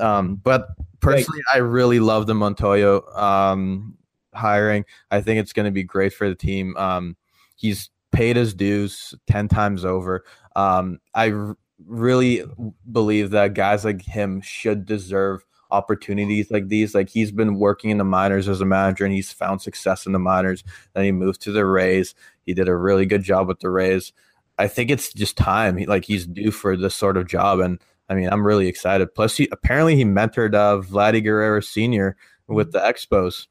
[0.00, 0.68] Um, but
[1.00, 3.96] personally, I really love the Montoyo um,
[4.34, 4.84] hiring.
[5.10, 6.76] I think it's going to be great for the team.
[6.76, 7.16] Um,
[7.56, 10.24] he's paid his dues 10 times over.
[10.56, 11.52] Um, I
[11.86, 12.42] really
[12.90, 16.94] believe that guys like him should deserve opportunities like these.
[16.94, 20.12] Like he's been working in the minors as a manager and he's found success in
[20.12, 20.64] the minors.
[20.94, 22.14] Then he moved to the Rays.
[22.46, 24.12] He did a really good job with the Rays.
[24.58, 25.76] I think it's just time.
[25.76, 29.14] He, like he's due for this sort of job, and I mean, I'm really excited.
[29.14, 32.16] Plus, he apparently he mentored uh, Vladdy Guerrero Senior
[32.48, 33.46] with the Expos.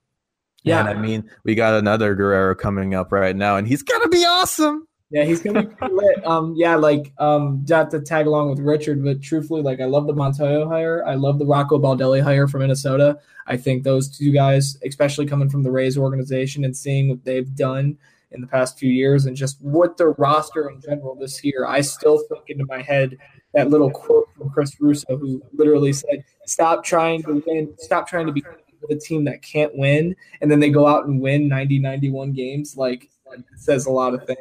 [0.63, 0.81] Yeah.
[0.81, 4.25] and I mean, we got another Guerrero coming up right now, and he's gonna be
[4.25, 4.86] awesome.
[5.09, 6.27] Yeah, he's gonna be lit.
[6.27, 10.05] Um, yeah, like um, not to tag along with Richard, but truthfully, like I love
[10.05, 11.05] the Montoyo hire.
[11.05, 13.17] I love the Rocco Baldelli hire from Minnesota.
[13.45, 17.55] I think those two guys, especially coming from the Rays organization and seeing what they've
[17.55, 17.97] done
[18.31, 21.79] in the past few years and just what their roster in general this year, I
[21.79, 23.17] still think into my head
[23.53, 27.73] that little quote from Chris Russo, who literally said, "Stop trying to win.
[27.77, 28.43] Stop trying to be
[28.89, 32.75] a team that can't win," and then they go out and win 90, 91 games.
[32.75, 34.39] Like it says a lot of things.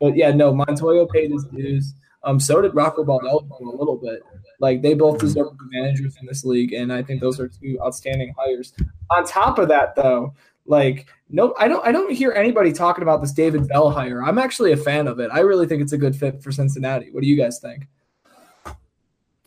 [0.00, 1.94] But yeah, no, Montoyo paid his dues.
[2.22, 4.22] Um, so did Rocco Baldelli a little bit.
[4.58, 8.34] Like they both deserve managers in this league, and I think those are two outstanding
[8.36, 8.72] hires.
[9.10, 10.34] On top of that, though,
[10.66, 14.22] like no, I don't, I don't hear anybody talking about this David Bell hire.
[14.22, 15.30] I'm actually a fan of it.
[15.32, 17.10] I really think it's a good fit for Cincinnati.
[17.10, 17.86] What do you guys think?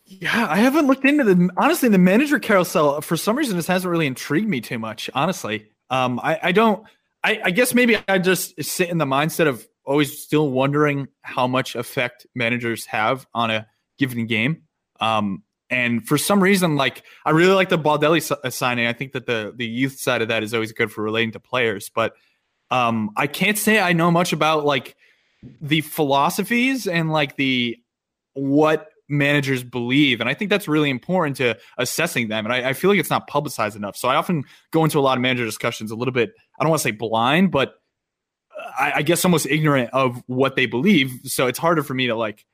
[0.06, 3.90] Yeah, I haven't looked into the honestly the manager carousel for some reason this hasn't
[3.90, 5.08] really intrigued me too much.
[5.14, 6.84] Honestly, um, I, I don't.
[7.22, 11.46] I, I guess maybe I just sit in the mindset of always still wondering how
[11.46, 13.66] much effect managers have on a
[13.98, 14.62] given game.
[15.00, 18.86] Um, and for some reason, like I really like the Baldelli uh, signing.
[18.86, 21.40] I think that the the youth side of that is always good for relating to
[21.40, 21.90] players.
[21.94, 22.14] But
[22.70, 24.96] um, I can't say I know much about like
[25.60, 27.76] the philosophies and like the
[28.34, 30.20] what managers believe.
[30.20, 32.46] And I think that's really important to assessing them.
[32.46, 33.96] And I, I, feel like it's not publicized enough.
[33.96, 36.70] So I often go into a lot of manager discussions a little bit, I don't
[36.70, 37.74] want to say blind, but
[38.78, 41.20] I, I guess almost ignorant of what they believe.
[41.24, 42.44] So it's harder for me to like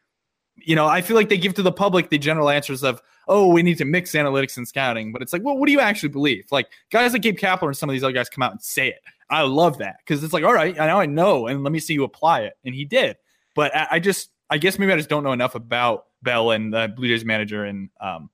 [0.62, 3.48] you know, I feel like they give to the public the general answers of, oh,
[3.48, 5.12] we need to mix analytics and scouting.
[5.12, 6.46] But it's like, well, what do you actually believe?
[6.50, 8.88] Like guys like Gabe Kapler and some of these other guys come out and say
[8.88, 9.00] it.
[9.30, 11.94] I love that because it's like, all right, now I know, and let me see
[11.94, 12.54] you apply it.
[12.64, 13.16] And he did.
[13.54, 16.74] But I, I just, I guess maybe I just don't know enough about Bell and
[16.74, 18.28] the Blue Jays manager and um,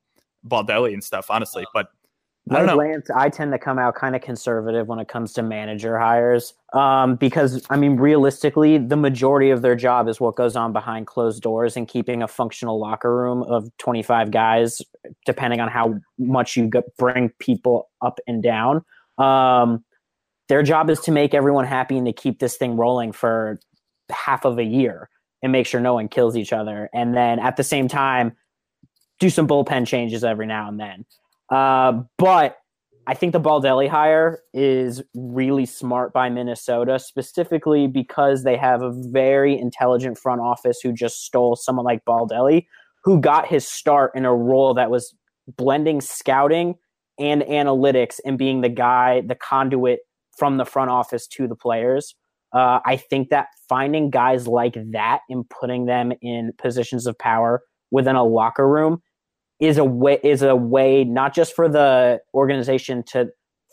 [0.46, 1.66] Baldelli and stuff, honestly.
[1.74, 1.88] But
[2.48, 2.76] I don't know.
[2.76, 6.54] Lance, I tend to come out kind of conservative when it comes to manager hires
[6.74, 11.08] um, because, I mean, realistically, the majority of their job is what goes on behind
[11.08, 14.80] closed doors and keeping a functional locker room of 25 guys,
[15.24, 18.84] depending on how much you bring people up and down.
[19.18, 19.84] Um,
[20.48, 23.58] their job is to make everyone happy and to keep this thing rolling for
[24.08, 25.08] half of a year
[25.42, 26.88] and make sure no one kills each other.
[26.94, 28.36] And then at the same time,
[29.18, 31.04] do some bullpen changes every now and then.
[31.50, 32.58] Uh, but
[33.08, 38.92] I think the Baldelli hire is really smart by Minnesota, specifically because they have a
[38.92, 42.66] very intelligent front office who just stole someone like Baldelli,
[43.04, 45.14] who got his start in a role that was
[45.56, 46.74] blending scouting
[47.18, 50.00] and analytics and being the guy, the conduit
[50.36, 52.16] from the front office to the players.
[52.52, 57.62] Uh, I think that finding guys like that and putting them in positions of power
[57.92, 59.00] within a locker room
[59.60, 63.28] is a way is a way not just for the organization to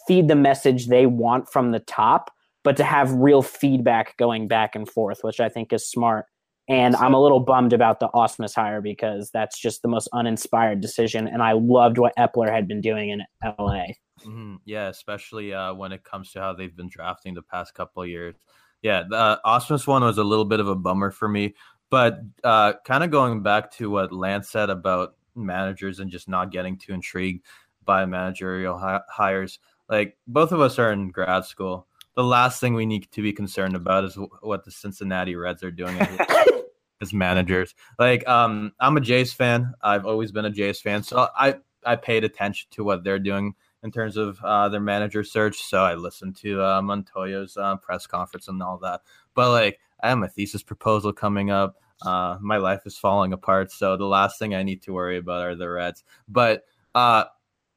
[0.08, 2.32] feed the message they want from the top,
[2.64, 6.26] but to have real feedback going back and forth, which I think is smart.
[6.70, 10.80] And I'm a little bummed about the Ausmus hire because that's just the most uninspired
[10.80, 11.28] decision.
[11.28, 13.88] And I loved what Eppler had been doing in LA.
[14.22, 14.56] Mm-hmm.
[14.64, 18.36] Yeah, especially uh, when it comes to how they've been drafting the past couple years.
[18.82, 21.56] Yeah, the uh, Ausmus one was a little bit of a bummer for me.
[21.90, 26.52] But uh, kind of going back to what Lance said about managers and just not
[26.52, 27.46] getting too intrigued
[27.86, 29.60] by managerial hi- hires.
[29.90, 31.88] Like both of us are in grad school.
[32.16, 35.64] The last thing we need to be concerned about is w- what the Cincinnati Reds
[35.64, 36.28] are doing as,
[37.02, 37.76] as managers.
[38.00, 39.74] Like um, I'm a Jays fan.
[39.82, 43.56] I've always been a Jays fan, so I I paid attention to what they're doing
[43.84, 45.62] in terms of uh, their manager search.
[45.62, 49.02] So I listened to uh, Montoyo's uh, press conference and all that.
[49.36, 51.78] But like I have my thesis proposal coming up.
[52.04, 53.72] Uh, my life is falling apart.
[53.72, 56.04] So the last thing I need to worry about are the Reds.
[56.28, 56.64] But
[56.94, 57.26] uh,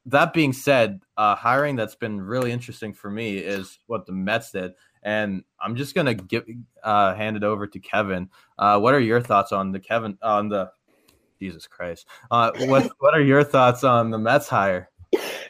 [0.07, 4.53] that being said, uh, hiring that's been really interesting for me is what the Mets
[4.53, 4.73] did.
[5.03, 6.45] And I'm just gonna give
[6.83, 8.29] uh, hand it over to Kevin.
[8.59, 10.71] Uh, what are your thoughts on the Kevin on the
[11.41, 12.07] Jesus Christ?
[12.31, 14.91] Uh, what what are your thoughts on the Mets hire?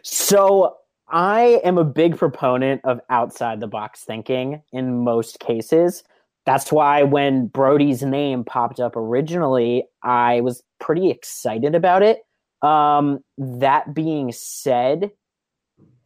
[0.02, 0.76] So
[1.08, 6.04] I am a big proponent of outside the box thinking in most cases
[6.46, 12.20] that's why when Brodie's name popped up originally, I was pretty excited about it.
[12.62, 15.10] Um, that being said,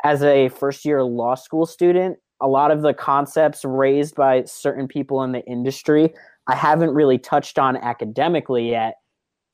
[0.03, 4.89] as a first year law school student, a lot of the concepts raised by certain
[4.89, 6.13] people in the industry,
[6.47, 8.95] I haven't really touched on academically yet,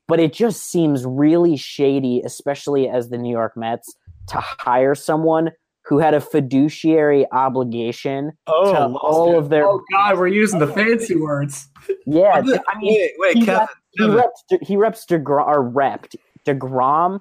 [0.07, 3.93] but it just seems really shady, especially as the New York Mets,
[4.29, 5.51] to hire someone
[5.87, 9.67] who had a fiduciary obligation oh, to all of their.
[9.67, 11.69] Oh God, we're using the fancy words.
[12.05, 17.21] Yeah, I mean, wait, wait, he, Kevin, he reps he reps Degrom or repped Degrom,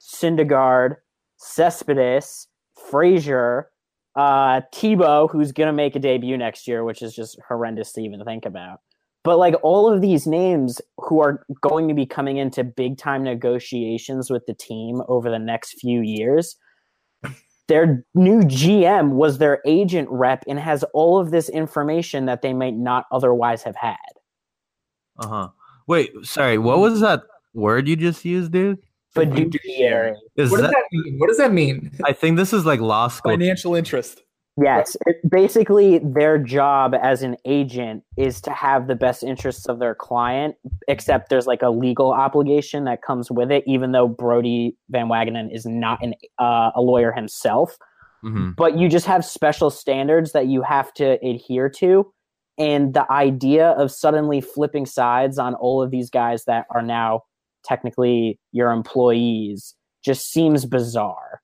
[0.00, 0.96] Syndergaard,
[1.36, 2.48] Cespedes,
[2.90, 3.70] Frazier,
[4.16, 8.24] uh, Tebow, who's gonna make a debut next year, which is just horrendous to even
[8.24, 8.80] think about.
[9.22, 13.22] But like all of these names who are going to be coming into big time
[13.22, 16.56] negotiations with the team over the next few years
[17.70, 22.52] their new GM was their agent rep and has all of this information that they
[22.52, 23.96] might not otherwise have had.
[25.18, 25.48] Uh huh.
[25.86, 26.58] Wait, sorry.
[26.58, 27.22] What was that
[27.54, 28.78] word you just used, dude?
[29.14, 30.16] Fiduciary.
[30.36, 31.18] Is what does that, that mean?
[31.18, 31.92] What does that mean?
[32.04, 33.32] I think this is like law school.
[33.32, 34.22] Financial interest.
[34.56, 39.78] Yes, it, basically their job as an agent is to have the best interests of
[39.78, 40.56] their client,
[40.88, 45.54] except there's like a legal obligation that comes with it, even though Brodie Van Wagenen
[45.54, 47.76] is not an, uh, a lawyer himself.
[48.24, 48.50] Mm-hmm.
[48.56, 52.12] But you just have special standards that you have to adhere to.
[52.58, 57.22] And the idea of suddenly flipping sides on all of these guys that are now
[57.64, 61.40] technically your employees just seems bizarre.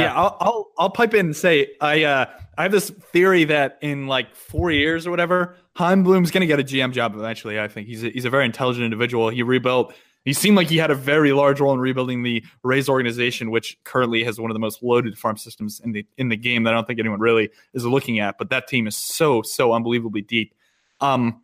[0.00, 2.26] Yeah, I'll, I'll I'll pipe in and say I uh
[2.56, 6.60] I have this theory that in like four years or whatever, Chaim Bloom's gonna get
[6.60, 7.60] a GM job eventually.
[7.60, 9.28] I think he's a, he's a very intelligent individual.
[9.28, 9.94] He rebuilt.
[10.24, 13.76] He seemed like he had a very large role in rebuilding the Rays organization, which
[13.82, 16.72] currently has one of the most loaded farm systems in the in the game that
[16.72, 18.38] I don't think anyone really is looking at.
[18.38, 20.54] But that team is so so unbelievably deep.
[21.00, 21.42] Um,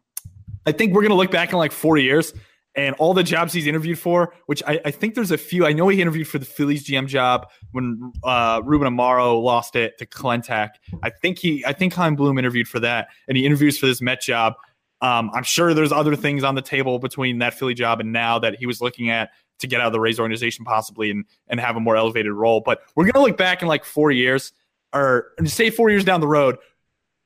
[0.65, 2.33] I think we're gonna look back in like four years
[2.79, 5.67] and all the jobs he's interviewed for, which I, I, think there's a few.
[5.67, 9.99] I know he interviewed for the Phillies GM job when uh, Ruben Amaro lost it
[9.99, 10.71] to Klentak.
[11.03, 14.01] I think he, I think Chaim Bloom interviewed for that, and he interviews for this
[14.01, 14.55] Met job.
[15.01, 18.39] Um, I'm sure there's other things on the table between that Philly job and now
[18.39, 21.59] that he was looking at to get out of the Rays organization possibly and and
[21.59, 22.63] have a more elevated role.
[22.65, 24.53] But we're gonna look back in like four years,
[24.93, 26.59] or say four years down the road,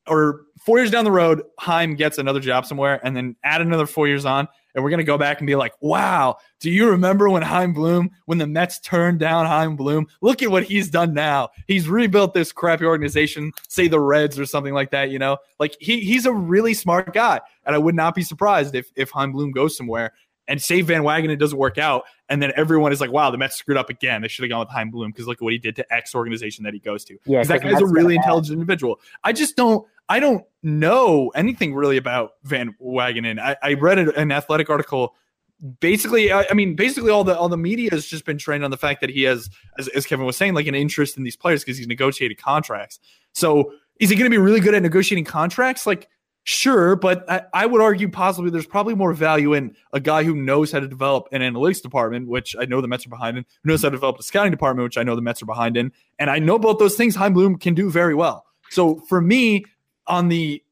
[0.09, 3.87] or four years down the road, Chaim gets another job somewhere, and then add another
[3.87, 7.29] four years on, and we're gonna go back and be like, "Wow, do you remember
[7.29, 10.07] when Chaim Bloom, when the Mets turned down Chaim Bloom?
[10.21, 11.51] Look at what he's done now.
[11.67, 15.11] He's rebuilt this crappy organization, say the Reds or something like that.
[15.11, 18.75] You know, like he he's a really smart guy, and I would not be surprised
[18.75, 20.13] if if Chaim Bloom goes somewhere
[20.49, 23.39] and say Van Wagenen It doesn't work out, and then everyone is like, "Wow, the
[23.39, 24.23] Mets screwed up again.
[24.23, 26.15] They should have gone with Chaim Bloom because look at what he did to X
[26.15, 27.19] organization that he goes to.
[27.25, 29.01] Yeah, that guy's a really intelligent individual.
[29.23, 33.39] I just don't, I don't know anything really about Van Wagenen.
[33.39, 35.15] I, I read an athletic article.
[35.81, 38.71] Basically, I, I, mean, basically all the all the media has just been trained on
[38.71, 41.37] the fact that he has, as, as Kevin was saying, like an interest in these
[41.37, 42.99] players because he's negotiated contracts.
[43.33, 45.87] So is he going to be really good at negotiating contracts?
[45.87, 46.09] Like
[46.45, 50.35] Sure, but I, I, would argue possibly there's probably more value in a guy who
[50.35, 53.47] knows how to develop an analytics department, which I know the Mets are behind in,
[53.63, 55.77] who knows how to develop a scouting department, which I know the Mets are behind
[55.77, 55.93] in.
[56.19, 58.45] And I know both those things Chaim Bloom can do very well.
[58.71, 59.67] So for me,
[60.07, 60.63] on the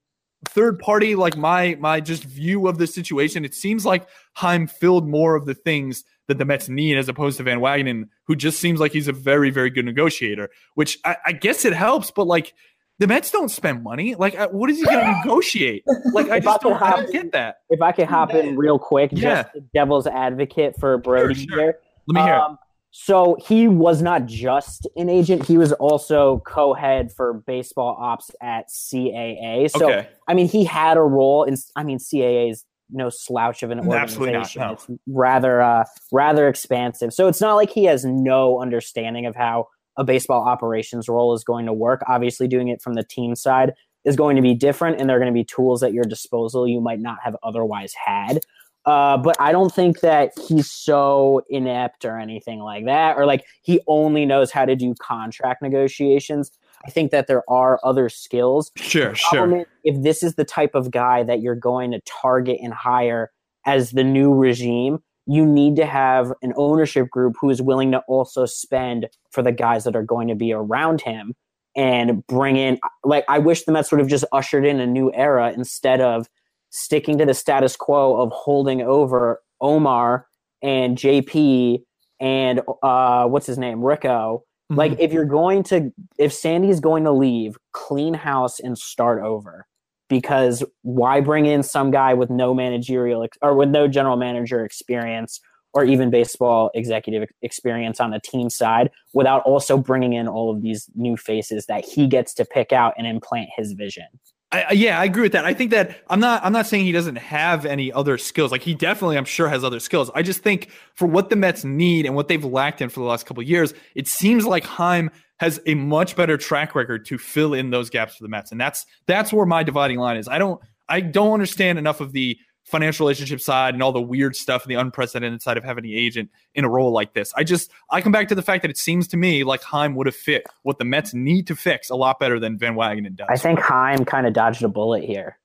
[0.48, 5.08] third party, like my my just view of the situation, it seems like Chaim filled
[5.08, 8.60] more of the things that the Mets need as opposed to Van Wagenen, who just
[8.60, 12.26] seems like he's a very, very good negotiator, which I, I guess it helps, but
[12.26, 12.54] like–
[13.00, 14.14] the Mets don't spend money.
[14.14, 15.84] Like, uh, what is he going to negotiate?
[16.12, 17.56] Like, I just I don't, hop, I don't get that.
[17.70, 19.44] If I could hop in real quick, yeah.
[19.44, 21.58] just devil's advocate for Brodie sure, sure.
[21.58, 21.78] here.
[22.06, 22.34] Let me hear.
[22.34, 22.58] Um,
[22.90, 28.68] so he was not just an agent; he was also co-head for baseball ops at
[28.68, 29.70] CAA.
[29.70, 30.08] So, okay.
[30.28, 31.56] I mean, he had a role in.
[31.76, 34.60] I mean, CAA is no slouch of an organization.
[34.60, 34.72] Not, no.
[34.72, 37.12] It's rather, uh, rather expansive.
[37.12, 41.44] So it's not like he has no understanding of how a baseball operations role is
[41.44, 42.02] going to work.
[42.08, 43.72] Obviously, doing it from the team side
[44.04, 46.66] is going to be different, and there are going to be tools at your disposal
[46.66, 48.40] you might not have otherwise had.
[48.86, 53.44] Uh, but I don't think that he's so inept or anything like that, or like
[53.62, 56.50] he only knows how to do contract negotiations.
[56.86, 58.70] I think that there are other skills.
[58.76, 59.66] Sure, sure.
[59.84, 63.30] if this is the type of guy that you're going to target and hire
[63.66, 68.00] as the new regime, you need to have an ownership group who is willing to
[68.08, 71.34] also spend for the guys that are going to be around him
[71.76, 75.12] and bring in like I wish the Mets would have just ushered in a new
[75.14, 76.26] era instead of
[76.70, 80.26] sticking to the status quo of holding over Omar
[80.62, 81.82] and JP
[82.20, 84.78] and uh what's his name Ricco mm-hmm.
[84.78, 89.66] like if you're going to if Sandy's going to leave clean house and start over
[90.08, 94.64] because why bring in some guy with no managerial ex- or with no general manager
[94.64, 95.40] experience
[95.72, 100.62] or even baseball executive experience on the team side without also bringing in all of
[100.62, 104.06] these new faces that he gets to pick out and implant his vision.
[104.52, 105.44] I, yeah, I agree with that.
[105.44, 106.44] I think that I'm not.
[106.44, 108.50] I'm not saying he doesn't have any other skills.
[108.50, 110.10] Like he definitely, I'm sure, has other skills.
[110.12, 113.06] I just think for what the Mets need and what they've lacked in for the
[113.06, 117.54] last couple years, it seems like Chaim has a much better track record to fill
[117.54, 120.26] in those gaps for the Mets, and that's that's where my dividing line is.
[120.26, 124.36] I don't I don't understand enough of the financial relationship side and all the weird
[124.36, 127.32] stuff and the unprecedented side of having an agent in a role like this.
[127.36, 129.94] I just I come back to the fact that it seems to me like Chaim
[129.96, 133.16] would have fit what the Mets need to fix a lot better than Van Wagenen
[133.16, 133.28] does.
[133.28, 135.38] I think Chaim kind of dodged a bullet here.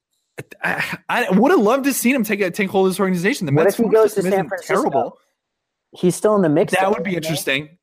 [0.63, 3.45] I, I would have loved to see him take a, take hold of this organization.
[3.45, 4.81] The what Mets if he goes to San Francisco?
[4.81, 5.17] Terrible.
[5.91, 6.73] He's still in the mix.
[6.73, 7.77] That would be interesting.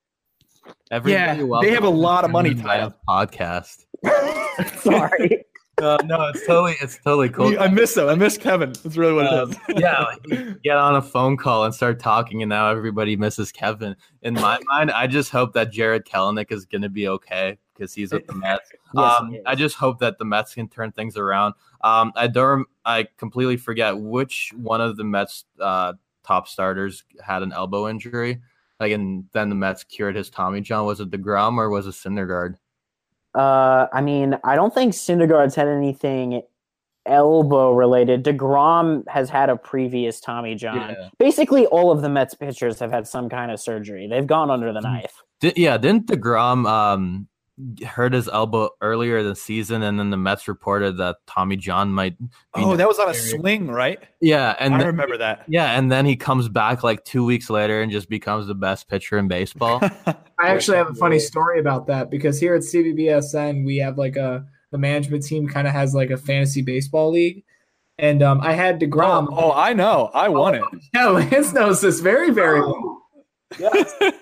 [0.90, 3.00] Everybody yeah, they have a lot of money tied up.
[3.08, 3.86] Podcast.
[4.82, 5.44] Sorry.
[5.82, 7.58] Uh, no, it's totally it's totally cool.
[7.58, 8.08] I miss him.
[8.08, 8.72] I miss Kevin.
[8.84, 9.80] That's really what um, it is.
[9.80, 13.96] yeah, like get on a phone call and start talking, and now everybody misses Kevin.
[14.22, 17.92] In my mind, I just hope that Jarred Kelenic is going to be okay because
[17.92, 18.70] he's with the Mets.
[18.94, 21.54] yes, um, I just hope that the Mets can turn things around.
[21.80, 22.68] Um, I don't.
[22.84, 28.40] I completely forget which one of the Mets uh, top starters had an elbow injury.
[28.78, 30.86] Like, and then the Mets cured his Tommy John.
[30.86, 32.56] Was it deGrom or was it Syndergaard?
[33.34, 36.42] Uh, I mean, I don't think Syndergaard's had anything
[37.06, 38.22] elbow related.
[38.24, 40.76] DeGrom has had a previous Tommy John.
[40.90, 41.08] Yeah.
[41.18, 44.06] Basically, all of the Mets pitchers have had some kind of surgery.
[44.06, 44.92] They've gone under the Mm-hmm.
[44.94, 45.22] knife.
[45.56, 47.26] Yeah, didn't Degrom um
[47.84, 52.18] hurt his elbow earlier this season, and then the Mets reported that Tommy John might.
[52.18, 53.98] Be Oh, that was on a swing, right?
[54.20, 55.44] Yeah, and I then- remember that.
[55.48, 58.88] yeah, and then he comes back like two weeks later and just becomes the best
[58.88, 59.80] pitcher in baseball.
[60.06, 64.16] I actually have a funny story about that because here at CBBSN we have like
[64.16, 67.44] a the management team kind of has like a fantasy baseball league,
[67.98, 69.28] and um, I had Degrom.
[69.30, 70.10] Oh, oh, I know.
[70.14, 70.64] I won it.
[70.94, 73.02] Yeah, Lance knows this very very well.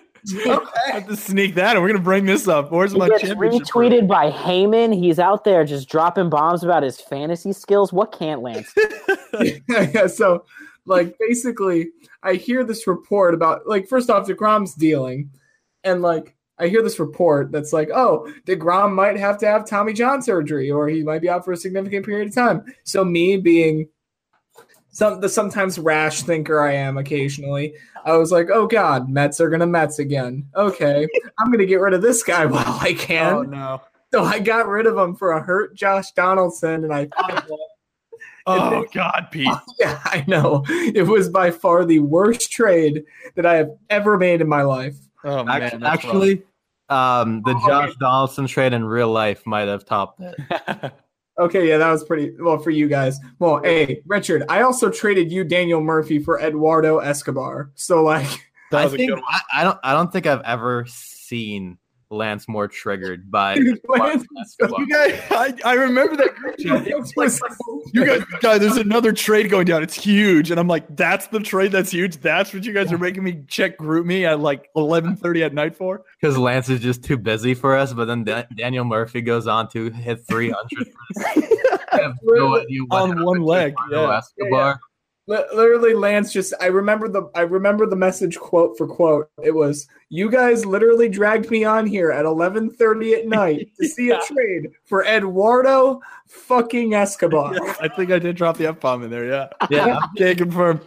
[0.46, 2.70] I have to sneak that, and we're gonna bring this up.
[2.70, 4.94] Where's He my gets retweeted by Heyman.
[4.94, 7.92] He's out there just dropping bombs about his fantasy skills.
[7.92, 8.72] What can't Lance?
[9.68, 10.44] yeah, so
[10.86, 11.90] like basically
[12.22, 15.30] I hear this report about like first off DeGrom's dealing
[15.84, 19.94] and like I hear this report that's like, oh, DeGrom might have to have Tommy
[19.94, 22.62] John surgery or he might be out for a significant period of time.
[22.84, 23.88] So me being
[24.90, 27.74] some the sometimes rash thinker I am occasionally,
[28.04, 30.46] I was like, oh God, Mets are gonna Mets again.
[30.56, 31.06] Okay,
[31.38, 33.34] I'm gonna get rid of this guy while I can.
[33.34, 33.82] Oh no.
[34.12, 37.08] So I got rid of him for a hurt Josh Donaldson and I
[38.46, 39.48] Oh God, Pete.
[39.78, 40.64] Yeah, I know.
[40.68, 43.04] It was by far the worst trade
[43.36, 44.96] that I have ever made in my life.
[45.24, 45.62] Oh man.
[45.62, 46.42] Actually, actually
[46.88, 50.92] um, the Josh Donaldson trade in real life might have topped it.
[51.40, 53.18] Okay, yeah, that was pretty well for you guys.
[53.38, 57.70] Well, hey, Richard, I also traded you Daniel Murphy for Eduardo Escobar.
[57.74, 58.28] So like
[58.70, 59.24] that I was a think good one.
[59.26, 61.78] I, I don't I don't think I've ever seen
[62.10, 63.56] Lance more triggered by
[63.88, 64.26] Lance-
[64.60, 66.86] You guys, I, I remember that group chat.
[66.90, 67.40] It was
[67.94, 69.82] you guys, guys, there's another trade going down.
[69.82, 72.16] It's huge, and I'm like, that's the trade that's huge.
[72.20, 76.02] That's what you guys are making me check GroupMe at like 11:30 at night for.
[76.20, 77.92] because Lance is just too busy for us.
[77.92, 80.88] But then Da- Daniel Murphy goes on to hit 300.
[81.92, 84.18] I have no idea what On one leg, Yeah, Eduardo yeah.
[84.18, 84.80] Escobar.
[85.30, 89.30] Li- literally Lance just I remember the I remember the message quote for quote.
[89.42, 94.08] It was you guys literally dragged me on here at 11:30 at night to see
[94.08, 94.18] Yeah.
[94.18, 97.54] a trade for Eduardo fucking Escobar.
[97.54, 99.26] Yeah, I think I did drop the f bomb in there.
[99.26, 100.80] Yeah, Yeah, can't confirm.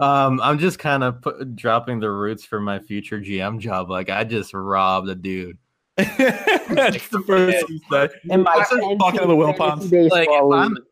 [0.00, 3.90] um, I'm just kind of put, dropping the roots for my future GM job.
[3.90, 5.56] Like I just robbed a dude.
[5.96, 8.08] That's the first thing you say.
[8.30, 10.78] In my like talking to the Will fantasy Like if I'm league.
[10.78, 10.82] Okay,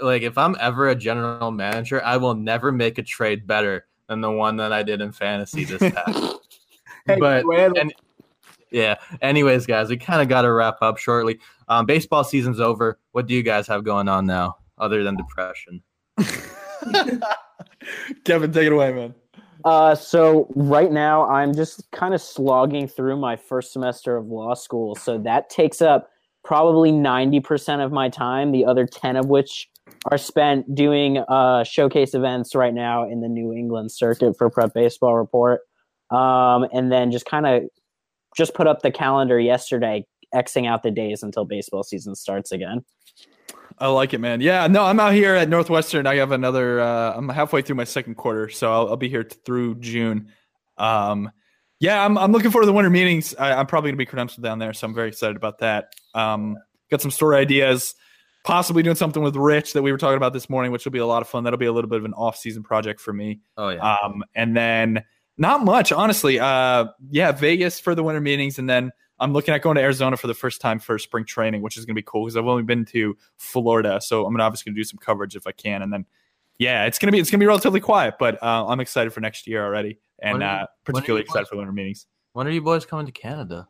[0.00, 4.20] like if I'm ever a general manager, I will never make a trade better than
[4.20, 6.36] the one that I did in fantasy this past.
[7.06, 7.44] Hey, But-
[7.78, 7.92] and-
[8.70, 8.94] yeah.
[9.20, 11.38] Anyways, guys, we kind of got to wrap up shortly.
[11.68, 12.98] Um, baseball season's over.
[13.12, 15.82] What do you guys have going on now, other than depression?
[18.24, 19.14] Kevin, take it away, man.
[19.64, 24.54] Uh, so right now I'm just kind of slogging through my first semester of law
[24.54, 24.94] school.
[24.96, 26.08] So that takes up
[26.44, 29.68] probably 90% of my time, the other 10 of which
[30.10, 34.74] are spent doing uh, showcase events right now in the New England circuit for Prep
[34.74, 35.60] Baseball Report.
[36.10, 37.62] Um, and then just kind of
[38.36, 42.84] just put up the calendar yesterday, Xing out the days until baseball season starts again.
[43.78, 44.40] I like it, man.
[44.40, 46.06] Yeah, no, I'm out here at Northwestern.
[46.06, 46.80] I have another.
[46.80, 50.28] Uh, I'm halfway through my second quarter, so I'll, I'll be here t- through June.
[50.76, 51.30] Um,
[51.82, 53.34] yeah, I'm, I'm looking forward to the winter meetings.
[53.34, 55.96] I, I'm probably gonna be credentialed down there, so I'm very excited about that.
[56.14, 56.56] Um,
[56.92, 57.96] got some story ideas,
[58.44, 61.00] possibly doing something with Rich that we were talking about this morning, which will be
[61.00, 61.42] a lot of fun.
[61.42, 63.40] That'll be a little bit of an off-season project for me.
[63.56, 63.96] Oh yeah.
[63.96, 65.02] Um, and then
[65.38, 66.38] not much, honestly.
[66.38, 70.16] Uh, yeah, Vegas for the winter meetings, and then I'm looking at going to Arizona
[70.16, 72.46] for the first time for spring training, which is going to be cool because I've
[72.46, 75.82] only been to Florida, so I'm gonna obviously gonna do some coverage if I can,
[75.82, 76.06] and then
[76.62, 79.46] yeah, it's gonna be it's gonna be relatively quiet, but uh, I'm excited for next
[79.46, 82.06] year already, and you- uh, particularly you excited for winter meetings.
[82.34, 83.68] when are you boys coming to Canada?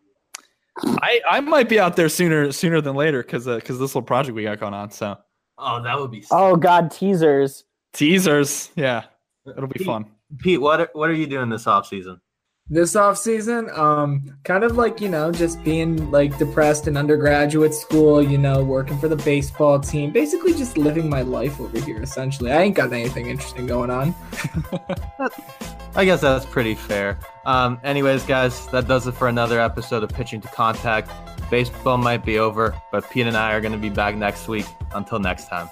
[0.85, 4.35] I, I might be out there sooner sooner than later because because this little project
[4.35, 4.91] we got going on.
[4.91, 5.17] So
[5.59, 6.25] Oh, that would be.
[6.31, 7.65] Oh God, teasers.
[7.93, 9.05] teasers, yeah,
[9.47, 10.07] it'll be Pete, fun.
[10.39, 12.21] Pete, what are, what are you doing this off season?
[12.69, 17.75] This off season um kind of like you know just being like depressed in undergraduate
[17.75, 22.01] school you know working for the baseball team basically just living my life over here
[22.03, 24.15] essentially i ain't got anything interesting going on
[25.95, 27.19] I guess that's pretty fair.
[27.45, 31.11] Um, anyways, guys, that does it for another episode of Pitching to Contact.
[31.51, 34.65] Baseball might be over, but Pete and I are going to be back next week.
[34.95, 35.69] Until next time.